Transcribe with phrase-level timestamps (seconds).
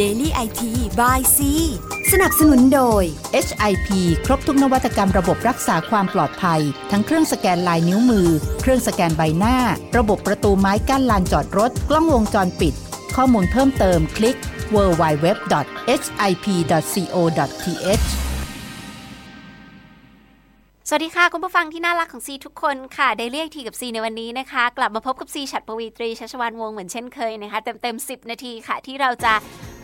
[0.00, 0.62] Daily IT
[1.00, 1.38] by C
[2.12, 3.02] สนับสนุนโดย
[3.46, 3.88] HIP
[4.26, 6.60] ครบทุกนวัตกรรมระบบรักษาความปลอดภัย
[6.90, 8.28] ทั้งเครื่องสแกนลายนิ้วมือ
[8.60, 9.56] เครื่องสแกนใบหน้า
[9.96, 12.74] ระบบประตูไม้กั้นลานจอดรถ กล้องวงจรปิด
[13.16, 14.36] ข้อมูลเพิ่มเติมคลิก
[14.74, 15.54] www.hip.co.th
[20.88, 29.34] สวัสดีค่ะ คุณผู้ฟังที่น่ารักของซีทุกคนค่ะได้เรียกทีกับซีในวันนี้นะคะ กลับมาพบกับซีฉัดปวีตรีชัชวานวงศ์เหมือนเช่นเคยนะคะ เต็มเต็มๆ10 นาทีค่ะ ที่เราจะ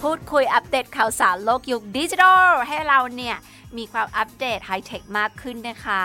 [0.02, 3.36] พูดคุยอัปเดตข่าวสารโลกยุคดิจิทัลให้เราเนี่ย
[3.78, 6.04] มีความอัปเดตไฮเทคมากขึ้นนะคะ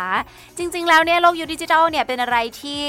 [0.57, 2.83] จริงๆ แล้วเนี่ยโลกยุคดิจิทัลเนี่ยเป็นอะไรที่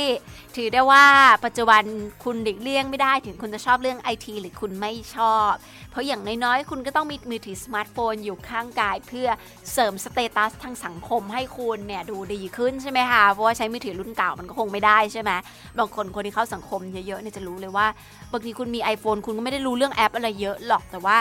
[0.56, 1.04] ถือได้ว่า
[1.44, 1.82] ปัจจุบัน
[2.24, 5.52] คุณหลีกเลี่ยงไม่ได้ถึงคุณจะชอบเรื่องไอทีหรือคุณไม่ชอบ
[5.90, 9.28] เพราะอย่างน้อยๆ คุณก็ต้องมีมือถือสมาร์ทโฟนอยู่ข้างกาย เพื่อ
[9.72, 15.30] เสริม status ทางสังคมให้คุณเนี่ยดูดีขึ้นใช่ไหมคะเพราะว่าใช้มือถือรุ่นเก่ามันก็คงไม่ได้ใช่ไหม
[15.78, 17.86] บางคนคนที่เข้าสังคมเยอะๆเนี่ยจะรู้เลยว่า
[18.32, 21.16] บางทีคุณมี iPhone คุณก็ไม่ได้รู้เรื่องแอปอะไรเยอะหรอกแต่ว่า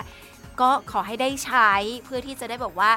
[0.62, 1.72] ก็ขอให้ได้ใช้
[2.06, 2.92] เพื่อที่จะได้แบบว่า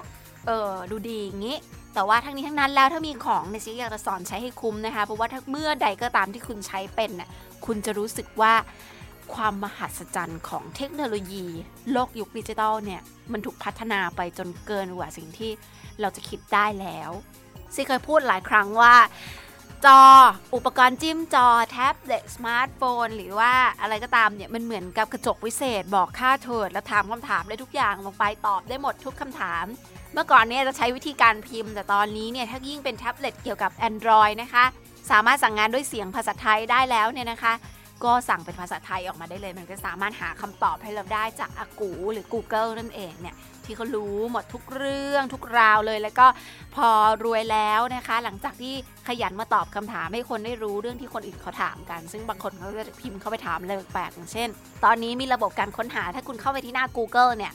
[0.49, 1.57] เออดูดีอย่างนี้
[1.95, 7.29] แต่ว่าทั้งนี้ทั้งนั้นแล้วถ้ามีของในซีอยากจะสอนใช้ให้คุ้มนะคะ เพราะว่าถ้าเมื่อใดก็ตามที่คุณใช้เป็นน่ะ
[7.67, 8.55] คุณจะรู้สึกว่า
[9.35, 11.47] ความมหัศจรรย์ของเทคโนโลยี
[11.93, 13.01] โลกยุคดิจิตอลเนี่ย
[13.33, 15.51] มันถูกพัฒนาไปจนเกินกว่าสิ่งที่
[16.01, 17.11] เราจะคิดได้แล้ว
[17.75, 18.95] ซีเคยพูดหลายครั้งว่า
[19.87, 20.01] จอ
[20.55, 29.65] อุปกรณ์จิ้มจอ แท็บเล็ตสมาร์ทโฟน หรือว่าอะไรก็ตามเนี่ย มันเหมือนกับกระจกวิเศษ บอกข้าเถิด แล้วถามคำถามได้ทุกอย่างลงไปตอบได้หมดทุกคำถาม
[30.13, 34.65] เมื่อก่อนเนี่ยจะใช้วิธีการพิมพ์ แต่ตอนนี้เนี่ย ถ้ายิ่งเป็นแท็บเล็ตเกี่ยวกับ Android นะคะ
[35.11, 37.53] สามารถสั่งงานด้วยเสียงภาษาไทยได้แล้วเนี่ยนะคะ
[38.05, 43.37] ก็สั่งเป็นภาษาไทยออกมาได้เลย มันก็สามารถหาคำตอบให้เราได้จากอากูหรือ Google นั่นเองเนี่ย
[43.69, 46.27] ที่เขารู้หมดทุกเรื่องทุกราวเลย แล้วก็
[46.75, 46.89] พอ
[47.25, 48.75] รวยแล้วนะคะ หลังจากที่
[49.09, 54.49] ขยันมาตอบคำถามให้คนได้รู้เรื่องที่คนอื่นเขาถามกัน ซึ่งบางคนเขาจะพิมพ์เข้าไปถามเลยแปลกๆอย่างเช่น
[54.85, 57.53] ตอนนี้มีระบบการค้นหาถ้าคุณเข้าไปที่หน้า Google เนี่ย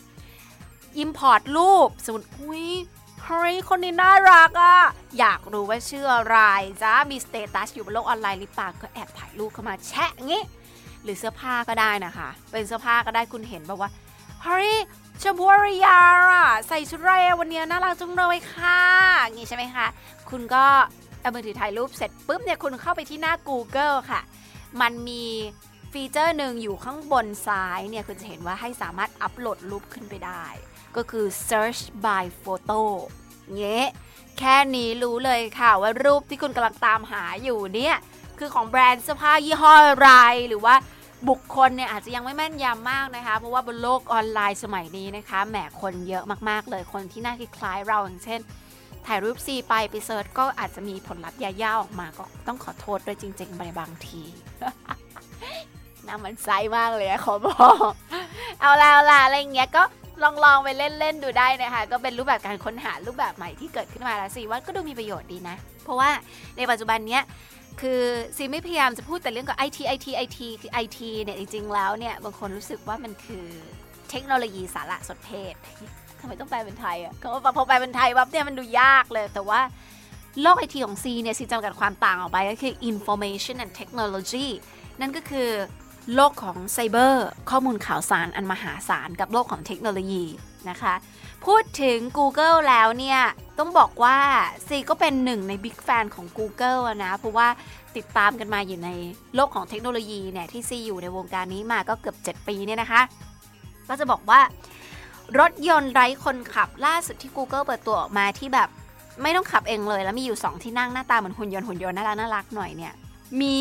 [1.04, 2.66] Import รูปสมมติอุ้ย
[3.24, 4.78] เฮ้ยคนนี้น่ารักอะ่ะ
[5.20, 6.38] อยากรู้ว่าชื่ออะไร
[6.82, 10.44] จ้ามีสเตตัสอยู่บนโลกออนไลน์หรือเปล่าก็แอบถ่ายรูปเข้ามาแชะงี้
[11.04, 13.90] หรือเสื้อผ้าก็ได้นะคะ เป็นเสื้อผ้าก็ได้คุณเห็นแบบว่า
[14.44, 14.70] เฮ้ย
[15.22, 16.00] ชมพูอริยา
[16.32, 18.80] อะใส่ชุดเรวันนี้น่ารักจังเลยค่ะ
[19.24, 19.88] อย่างงี้ใช่ไหมคะ
[20.30, 20.66] คุณก็
[21.22, 24.22] เอามือถือถ่ายรูปเสร็จปุ๊บเนี่ยคุณเข้าไปที่หน้า Google ค่ะ
[24.82, 25.26] มันมี
[25.92, 30.44] ฟีเจอร์หนึ่งอยู่ข้างบนซ้ายเนี่ยคุณจะเห็นว่าให้สามารถอัปโหลดรูปขึ้นไปได้
[30.96, 32.82] ก็คือ search by photo
[33.58, 33.88] เงี้ย
[34.40, 37.96] แค่นี้รู้เลยค่ะว่ารูปที่คุณกำลังตามหาอยู่เนี่ย
[38.40, 40.12] คือของแบรนด์เสื้อผ้ายี่ห้ออะไร
[40.48, 40.76] หรือว่า
[41.30, 48.40] บุคคลเนี่ยอาจจะยังไม่แม่นยำมากนะคะ เพราะว่าบนโลกออนไลน์สมัยนี้นะคะแหมคนเยอะมากๆ เลยคนที่น่าคล้ายเราอย่างเช่น
[49.08, 54.22] ถ่ายรูปซีไปไปเซิร์ชก็อาจจะมีผลลัพธ์ยาๆออกมาก็ต้องขอโทษด้วยจริงๆในบางที
[56.08, 57.92] น่ามันไซมากเลยอะขอบอก
[58.62, 59.84] เอาละเอาละอะไรอย่างเงี้ยก็
[60.24, 66.10] ลองลองไปเล่นๆดูได้นะคะ ก็เป็นรูปแบบการค้นหารูปแบบใหม่ที่เกิดขึ้นมาแล้วสิว่าก็ดูมีประโยชน์ดีนะ เพราะว่า
[66.58, 67.22] ในปัจจุบันเนี้ย
[67.82, 68.02] คือ
[68.36, 73.46] ซีไม่พยายามจะพูดแต่เรื่องกับ IT IT IT คือไอทีเนี่ยจริงๆแล้วเนี่ยบางคนรู้สึกว่ามันคือ
[74.10, 75.54] เทคโนโลยีสารสนเทศ
[76.20, 79.62] ทำไมต้องแปลเป็นไทยอะเขาพอแปลเป็นไทยปั๊บเนี่ยมันดูยากเลยแต่ว่า
[80.42, 84.48] โลกไอทีของซีเนี่ยซีจำกัดความต่างออกไปก็คือ information and technology
[85.00, 85.50] นั่นก็คือ
[86.16, 90.24] โลกของไซเบอร์ข้อมูลข่าวสารอันมหาศาลกับโลกของเทคโนโลยี
[90.70, 90.94] นะคะ
[91.46, 93.20] พูดถึง Google แล้วเนี่ย
[93.60, 94.18] ต้องบอกว่า
[94.68, 97.48] ซีก็เป็นหนึ่งในบิ๊กแฟนของ Google นะ เพราะว่า
[97.96, 98.90] ติดตามกันมาอยู่ใน
[99.36, 103.02] โลกของเทคโนโลยีเนี่ย ที่ซีอยู่ในวงการนี้มาก็เกือบ 7 ปีเนี่ยนะคะ
[103.90, 104.42] ก็จะบอกว่า
[105.40, 108.70] รถยนต์ไร้คนขับล่าสุดที่ Google เปิดตัวออกมาที่แบบ
[109.22, 112.94] ไม่ต้องขับเองเลย แล้วมีอยู่ 2 ที่นั่งหน้าตาเหมือนหุ่นยนต์หุ่นยนต์น่ารักน่ารักหน่อยเนี่ย
[113.42, 113.58] มี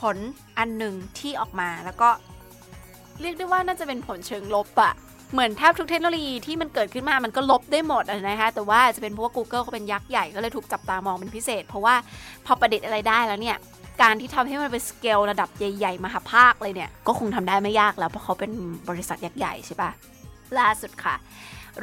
[0.00, 0.16] ผล
[0.58, 2.08] อันหนึ่งที่ออกมาแล้วก็
[3.20, 4.94] เรียกได้ว่าน่าจะเป็นผลเชิงลบอะ
[5.32, 11.94] เหมือนแทบทุกเทคโนโลยีที่มันเกิดขึ้นมามันก็ลบได้หมดอะนะคะแต่ว่าจะเป็นเพราะว่า Google เขาเป็นยักษ์ใหญ่ก็เลยถูกจับตามองเป็นพิเศษ เพราะว่า
[12.46, 13.56] พอประดิษฐ์อะไรได้แล้วเนี่ย
[14.02, 18.52] การที่ทำให้มันเป็นสเกลระดับใหญ่ ๆ มหาภาคเลยเนี่ย ก็คงทำได้ไม่ยากแล้ว เพราะเขาเป็น
[18.88, 19.90] บริษัทยักษ์ใหญ่ใช่ปะ
[20.58, 21.14] ล่าสุดค่ะ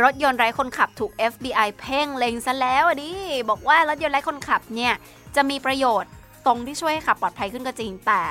[0.01, 3.11] รถยนต์ไร้คนขับถูก FBI เพ่งเล็งซะแล้วดิ
[3.49, 4.93] บอกว่ารถยนต์ไร้คนขับเนี่ย
[5.35, 6.11] จะมีประโยชน์
[6.45, 8.21] ตรงที่ช่วยขับปลอดภัยขึ้นก็จริงแต่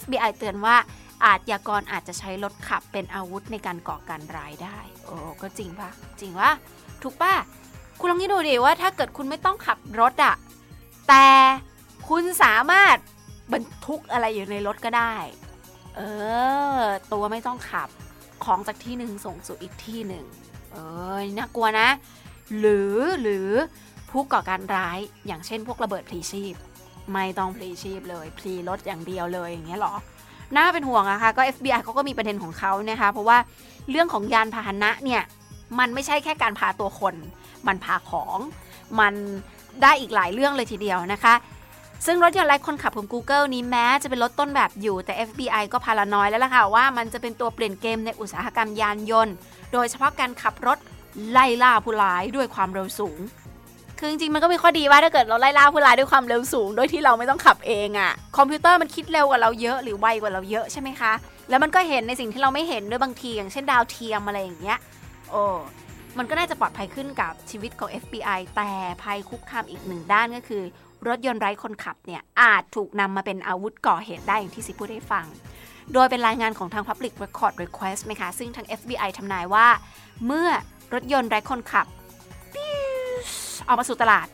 [0.00, 0.76] FBI เตือนว่า
[1.24, 5.90] อาชญากรอาจจะใช้รถขับเป็นอาวุธในการก่อการร้ายได้ โอ้ก็จริงปะ
[6.20, 6.50] จริงวะ
[7.02, 7.34] ถูกปะ
[8.00, 10.34] คุณลองคิดดูดิว่าถ้าเกิดคุณไม่ต้องขับรถอะ
[11.08, 11.26] แต่
[12.08, 12.96] คุณสามารถ
[13.52, 15.14] บรรทุกอะไรอยู่ในรถก็ได้
[15.96, 16.00] เอ
[16.78, 16.80] อ
[17.12, 17.88] ตัวไม่ต้องขับ
[18.44, 20.24] ของจากที่หนึ่งส่งสู่อีกที่หนึ่ง
[20.72, 20.76] เอ
[21.16, 21.88] อน่ากลัวนะ
[22.58, 23.48] หรือหรือ
[24.10, 26.54] ผู้ก่อการร้ายอย่างเช่นพวกระเบิดพลีชีพ
[27.12, 29.94] ไม่ต้องพลีชีพเลยพลีรถอย่างเดียวเลยอย่างเงี้ยหรอ
[30.56, 33.38] น่าเป็นห่วงอะค่ะก็ FBI เขาก็มีประเด็นของเขานะคะเพราะว่า
[33.90, 35.22] เรื่องของยานพาหนะเนี่ย
[35.78, 37.14] มันไม่ใช่แค่การพาตัวคน
[37.66, 38.38] มันพาของ
[39.00, 39.14] มัน
[39.82, 41.34] ได้อีกหลายเรื่องเลยทีเดียวนะคะ
[42.06, 49.34] ซึ่งรถยนต์ไร้คนขับของ Google นี้แม้จะเป็นรถต้นแบบอยู่แต่ FBI ก็พารานอยแล้วล่ะค่ะว่ามันจะเป็นตัวเปลี่ยนเกมในอุตสาหกรรมยานยนต์
[49.72, 50.78] โดยเฉพาะการขับรถ
[51.30, 53.18] ไล่ล่าผู้ร้ายด้วยความเร็วสูง
[53.98, 61.12] คือจริงๆมันก็มีข้อดีว่าถ้าเกิดเราไล่ล่าผู้ร้ายด้วยความเร็วสูง โดยที่เราไม่ต้องขับเองอะ่ะคอมพิวเตอร์มันคิดเร็วกว่าเราเยอะหรือไวกว่าเราเยอะใช่ไหมคะ
[61.48, 64.78] แล้วมันก็เห็นในสิ่งที่เราไม่เห็นด้วยบางทีอย่างเช่นดาวเทียมอะไรอย่างเงี้ย
[65.30, 65.44] โอ้
[66.18, 68.70] มันก็น่าจะปลอดภัยขึ้นกับชีวิตของ FBI แต่
[69.02, 70.62] ภัยคุกคามอีกหนึ่งด้านก็คือ
[71.08, 75.26] รถยนต์ไร้คนขับเนี่ยอาจถูกนำมาเป็นอาวุธก่อเหตุได้อย่างที่สิพูดให้ฟัง
[75.92, 79.66] โดยเป็นรายงานของทาง Public Record Request ไหมคะซึ่งทาง FBI ทำนายว่า
[80.26, 80.48] เมื่อ
[80.94, 81.86] รถยนต์ไร้คนขับ
[83.68, 84.26] ออกมาสู่ตลาด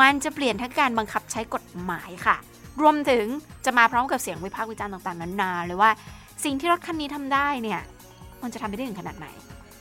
[0.00, 2.36] มันจะเปลี่ยนทั้งการบังคับใช้กฎหมายค่ะ
[2.82, 3.24] รวมถึง
[3.64, 5.90] จะมาพร้อมกับเสียงวิพากษ์วิจารณ์ต่างๆนานาเลยว่า
[6.44, 7.80] สิ่งที่รถคันนี้ทำได้เนี่ย
[8.42, 9.28] มันจะทำไปได้ถึงขนาดไหน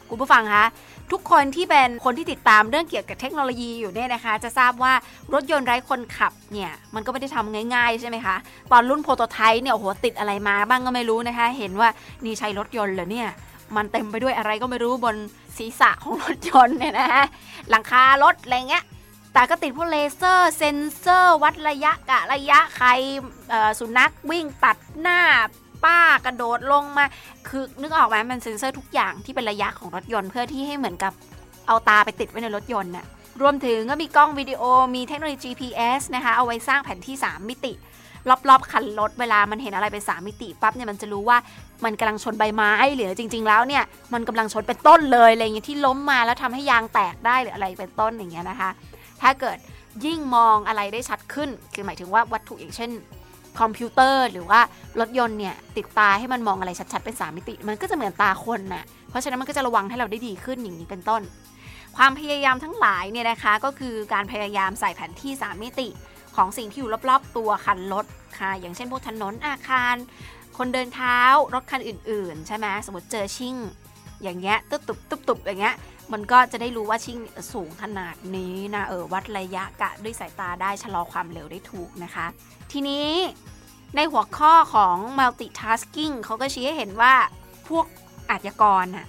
[0.09, 0.65] คุณผู้ฟังคะ
[1.11, 4.93] ทุกคนที่เป็นคนที่ติดตามเรื่องเกี่ยวกับเทคโนโลยีอยู่เนี่ยนะคะ จะทราบว่า
[5.33, 8.35] รถยนต์ไร้คนขับเนี่ยมันก็ไม่ได้ทำง่ายๆ ใช่ไหมคะ
[8.71, 11.89] ตอนรุ่น prototype เนี่ยโอ้โหติดอะไรมาบ้างก็ไม่รู้นะคะ เห็นว่า
[12.25, 13.29] นี่ใช้รถยนต์เหรอเนี่ย
[13.75, 15.15] มันเต็มไปด้วยอะไรก็ไม่รู้บน
[15.57, 17.25] ศีรษะของรถยนต์เนี่ยนะฮะ
[17.69, 18.83] หลังคารถอะไรเงี้ย
[19.37, 22.87] แต่ก็ติดพวกเลเซอร์เซนเซอร์วัดระยะกะระยะใคร
[23.79, 25.19] สุนัขวิ่งตัดหน้า
[25.85, 27.05] ป้ากระโดดลงมา
[27.47, 31.13] คือนึกออกไหมมันเซ็นเซอร์ทุกอย่างที่เป็นระยะของรถยนต์เพื่อที่ให้เหมือนกับ
[31.67, 33.05] เอาตาไปติดไว้ในรถยนต์น่ะ
[33.41, 34.63] รวมถึงก็มีกล้องวิดีโอ
[34.95, 37.73] มีเทคโนโลยี GPS นะคะ เอาไว้สร้างแผนที่ 3 มิติ
[38.49, 41.37] รอบๆ คันรถเวลามันเห็นอะไรเป็น 3 มิติปั๊บเนี่ยมันจะรู้ว่า
[41.83, 48.69] มันกำลังชนใบไม้หรือจริง ๆ แล้วเนี่ย มันกำลังชนเป็นต้นเลยอะไรเงี้ยที่ล้มมาแล้วทำให้ยางแตกได้หรืออะไรเป็นต้นอย่างเงี้ยนะคะ
[49.21, 49.57] ถ้าเกิด
[50.05, 52.91] ยิ่งมองอะไรได้ชัดขึ้น คือหมายถึงว่าวัตถุอย่างเช่น
[53.59, 54.59] คอมพิวเตอร์หรือว่า
[54.99, 61.21] รถยนต์เนี่ยติดตาให้มันมองอะไรชัดๆเป็น3มิติ มันก็จะเหมือนตาคนน่ะเพราะฉะนั้นมันก็จะระวังให้เราได้ดีขึ้นอย่างนี้เป็นต้น
[61.97, 65.87] ความพยายามทั้งหลายเนี่ยนะคะก็คือการพยายามใส่แผนที่ 3 มิติ
[66.35, 68.05] ของสิ่งที่อยู่รอบๆ ตัวคันรถ
[68.39, 69.95] ค่ะ อย่างเช่นพวกถนนอาคาร
[70.57, 71.19] คนเดินเท้า
[71.53, 73.55] รถคันอื่น ๆ ใช่ไหมสมมติเจอชิ่ง
[74.23, 75.75] อย่างเงี้ยตุ๊บตุบตุ๊บตุบอย่างเงี้ย
[76.13, 77.19] มันก็จะได้รู้ว่าชิ่ง
[77.53, 82.25] สูงขนาดนี้นะเออวัดระยะกะด้วยสายตาได้ชะลอความเร็วได้ถูกนะคะ
[82.71, 83.07] ทีนี้
[83.95, 87.13] ในหัวข้อของ multitasking เขาก็ชี้ให้เห็นว่า
[87.67, 87.85] พวก
[88.29, 89.07] อาชญากรน่ะ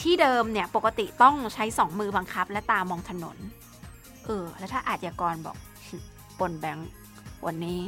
[0.00, 3.36] ที่เดิมเนี่ยปกติต้องใช้สองมือบังคับ และตามองถนน
[4.26, 5.56] เออ แล้วถ้าอาชญากรบอก
[6.38, 6.88] ปนแบงค์
[7.46, 7.80] วันนี้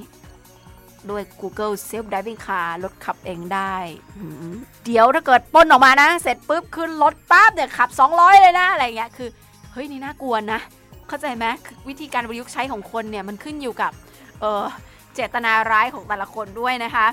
[1.11, 3.75] ด้วย Google Self Driving Car รถขับเองได้
[4.85, 9.29] เดี๋ยวถ้าเกิดป้นออกมานะ เสร็จปุ๊บขึ้นรถปั๊บเนี่ยขับ 200 เลยนะ อะไรเงี้ยคือ
[9.73, 10.61] เฮ้ย นี่น่ากลัวนะ
[11.08, 11.47] เข้าใจไหม
[11.88, 13.93] วิธีการประยุกต์ใช้ของคนเนี่ย มันขึ้นอยู่กับ
[14.41, 14.64] เออ
[15.14, 17.06] เจตนาร้ายของแต่ละคนด้วยนะคะ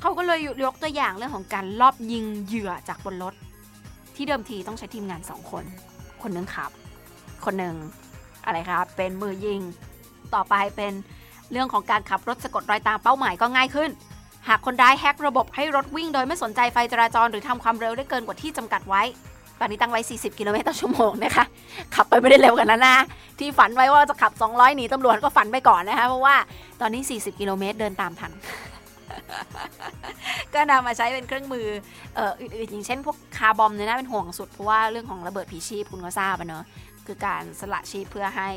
[0.00, 3.34] เขาก็เลยยกตัวอย่างเรื่องของการลอบยิงเหยื่อจากบนรถ
[4.16, 5.64] ที่เดิมทีต้องใช้ทีมงานสองคน
[6.22, 6.70] คนหนึ่งขับ
[7.44, 7.74] คนหนึ่ง
[8.44, 9.60] อะไรครับเป็นมือยิง
[10.34, 10.92] ต่อไปเป็น
[11.52, 13.90] เรื่องของการขับรถสะกดรอยตามเป้าหมายก็ง่ายขึ้น
[14.48, 19.02] หากคนร้ายแฮกระบบให้รถวิ่งโดยไม่สนใจไฟจราจรหรือทำความเร็วได้เกินกว่าที่จำกัดไว้
[19.60, 21.44] ตอนนี้ตั้งไว้ 40 กิโลเมตรต่อชั่วโมงนะคะ
[21.94, 22.96] ขับไปไม่ได้เร็วกันนะนะ
[23.38, 26.36] ที่ฝันไว้ว่าจะขับ 200 หนีตำรวจก็ฝันไปก่อนนะคะเพราะว่า
[26.80, 28.32] ตอนนี้ 40 กิโลเมตรเดินตามทัน
[30.54, 31.66] ก็นำมาใช้เป็นเครื่องมือ
[32.14, 36.64] เอ่ออื่นๆอย่างเช่นพวกคาร์บอมเนี่ยนะเป็นห่วงสุดเพราะว่าเรื่องของระเบิดผีชีพคุณก็ทราบอะเนาะ
[37.06, 38.48] คือการสละชีพเพื่อให้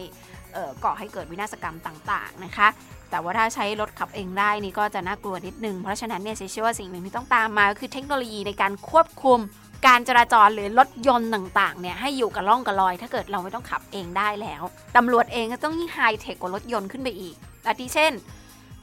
[0.84, 2.68] ก่อให้เกิดวินาศกรรมต่างๆนะคะ
[3.10, 9.40] แต่ว่าถ้าใช้รถขับเองได้นี่ก็จะน่ากลัวนิดนึง เพราะฉะนั้นเนี่ยเชื่อว่าสิ่งหนึ่งที่ต้องตามมาคือเทคโนโลยีในการควบคุม
[9.88, 14.64] การจราจรหรือรถยนต์ต่างๆเนี่ยให้อยู่กับล่องกับลอย ถ้าเกิดเราไม่ต้องขับเองได้แล้ว
[14.96, 17.36] ตำรวจเองก็ต้องยิ่งไฮเทคกว่ารถยนต์ขึ้นไปอีก
[17.68, 18.14] อาทิเช่น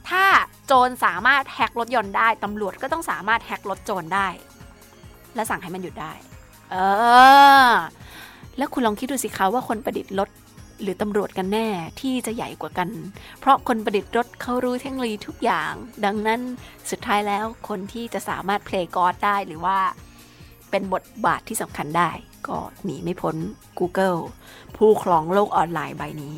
[0.09, 0.23] ถ้า
[0.65, 4.27] โจรสามารถแฮกรถยนต์ได้ ตำรวจก็ต้องสามารถแฮกรถโจรได้
[5.35, 6.13] และสั่งให้มันหยุดได้
[6.71, 6.75] เอ
[7.69, 7.71] อ
[8.57, 10.29] แล้วคุณลองคิดดูสิคะว่าคนประดิษฐ์รถ
[10.81, 11.67] หรือตำรวจกันแน่
[12.01, 12.89] ที่จะใหญ่กว่ากัน
[13.39, 15.71] เพราะคนประดิษฐ์รถเขารู้เทคโนโลยีทุกอย่าง
[16.05, 16.41] ดังนั้น
[16.89, 19.77] สุดท้ายแล้วคนที่จะสามารถเพลย์กอดได้หรือว่า
[20.69, 22.09] เป็นบทบาทที่สำคัญได้
[22.47, 23.35] ก็หนีไม่พ้น
[23.79, 24.19] Google
[24.75, 26.35] ผู้ครองโลกออนไลน์ใบนี้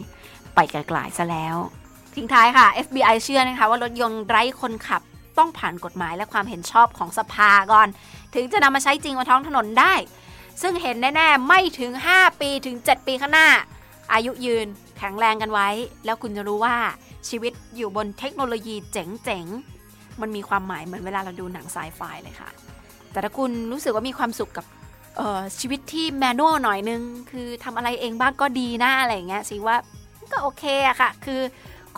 [0.56, 1.56] ไปไกลๆซะแล้ว
[2.15, 5.01] ทิ้งท้ายค่ะ FBI เชื่อนะคะว่ารถยนต์ไร้คนขับ
[5.38, 7.88] ต้องผ่านกฎหมายและความเห็นชอบของสภาก่อน
[8.36, 9.94] ถึงจะนำมาใช้จริงบนท้องถนนได้
[10.62, 13.50] ซึ่งเห็นแน่ ๆ ไม่ถึง 5 ปีถึง 7 ปีข้างหน้า
[14.13, 15.67] อายุยืนแข็งแรงกันไว้
[16.05, 16.75] แล้วคุณจะรู้ว่า
[17.29, 22.49] ชีวิตอยู่บนเทคโนโลยีเจ๋งๆ มันมีความหมายเหมือนเวลาเราดูหนังไซไฟเลยค่ะ
[23.11, 24.65] แต่ถ้าคุณรู้สึกว่ามีความสุขกับ
[25.59, 29.75] ชีวิตที่แมนนวลหน่อยนึง คือทำอะไรเองบ้างก็ดีนะอะไรเงี้ยสิว่า
[30.31, 31.41] ก็โอเคอะค่ะ คือ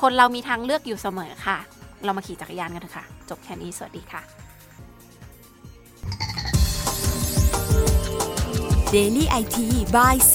[0.02, 1.58] คนเรามีทางเลือกอยู่เสมอค่ะ
[2.06, 4.22] เรามาขี่จักรยานกันเถอะค่ะ จบแค่นี้ สวัสดีค่ะ
[8.96, 9.58] Daily IT
[9.96, 10.34] by C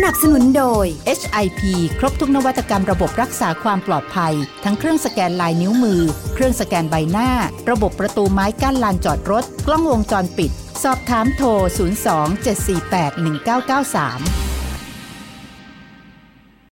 [0.00, 0.86] สนับสนุนโดย
[1.18, 1.60] HIP
[1.98, 4.34] ครบทุกนวัตกรรมระบบรักษาความปลอดภัย
[4.64, 6.02] ทั้งเครื่องสแกนลายนิ้วมือ
[6.34, 7.30] เครื่องสแกนใบหน้า
[7.70, 10.50] ระบบประตูไม้กั้นลานจอดรถ กล้องวงจรปิด
[10.82, 11.48] สอบถามโทร
[11.96, 14.45] 02 748 1993